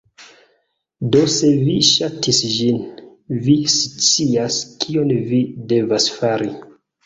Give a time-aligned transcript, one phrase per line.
[1.15, 2.81] Do se vi ŝatis ĝin,
[3.45, 6.55] vi scias kion vi devas fari